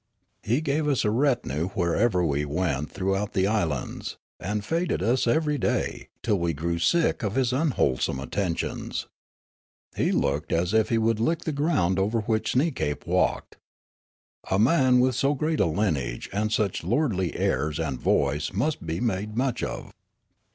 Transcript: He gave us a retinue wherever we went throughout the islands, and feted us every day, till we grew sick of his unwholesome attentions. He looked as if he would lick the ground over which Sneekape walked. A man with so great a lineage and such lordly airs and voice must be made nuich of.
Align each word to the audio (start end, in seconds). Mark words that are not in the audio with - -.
He 0.41 0.61
gave 0.61 0.87
us 0.87 1.05
a 1.05 1.11
retinue 1.11 1.67
wherever 1.75 2.25
we 2.25 2.43
went 2.43 2.89
throughout 2.91 3.33
the 3.33 3.45
islands, 3.45 4.17
and 4.39 4.65
feted 4.65 5.03
us 5.03 5.27
every 5.27 5.59
day, 5.59 6.07
till 6.23 6.39
we 6.39 6.53
grew 6.53 6.79
sick 6.79 7.21
of 7.21 7.35
his 7.35 7.53
unwholesome 7.53 8.19
attentions. 8.19 9.05
He 9.95 10.11
looked 10.11 10.51
as 10.51 10.73
if 10.73 10.89
he 10.89 10.97
would 10.97 11.19
lick 11.19 11.41
the 11.41 11.51
ground 11.51 11.99
over 11.99 12.21
which 12.21 12.53
Sneekape 12.53 13.05
walked. 13.05 13.57
A 14.49 14.57
man 14.57 14.99
with 15.01 15.13
so 15.13 15.35
great 15.35 15.59
a 15.59 15.67
lineage 15.67 16.31
and 16.33 16.51
such 16.51 16.83
lordly 16.83 17.35
airs 17.35 17.77
and 17.79 17.99
voice 18.01 18.51
must 18.51 18.83
be 18.83 18.99
made 18.99 19.35
nuich 19.37 19.61
of. 19.61 19.93